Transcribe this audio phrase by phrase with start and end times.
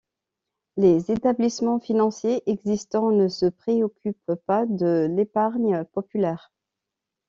[0.77, 6.51] Les établissements financiers existants ne se préoccupent pas de l'épargne populaire.